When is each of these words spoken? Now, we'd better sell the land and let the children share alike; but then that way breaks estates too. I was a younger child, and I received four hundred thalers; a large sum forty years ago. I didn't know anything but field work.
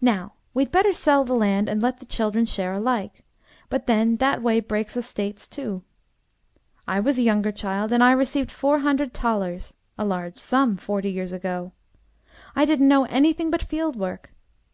Now, 0.00 0.32
we'd 0.54 0.70
better 0.70 0.94
sell 0.94 1.24
the 1.24 1.34
land 1.34 1.68
and 1.68 1.82
let 1.82 1.98
the 2.00 2.06
children 2.06 2.46
share 2.46 2.72
alike; 2.72 3.22
but 3.68 3.84
then 3.86 4.16
that 4.16 4.40
way 4.40 4.60
breaks 4.60 4.96
estates 4.96 5.46
too. 5.46 5.82
I 6.86 7.00
was 7.00 7.18
a 7.18 7.22
younger 7.22 7.52
child, 7.52 7.92
and 7.92 8.02
I 8.02 8.12
received 8.12 8.50
four 8.50 8.78
hundred 8.78 9.12
thalers; 9.12 9.76
a 9.98 10.06
large 10.06 10.38
sum 10.38 10.78
forty 10.78 11.12
years 11.12 11.34
ago. 11.34 11.72
I 12.56 12.64
didn't 12.64 12.88
know 12.88 13.04
anything 13.04 13.50
but 13.50 13.62
field 13.62 13.94
work. 13.94 14.32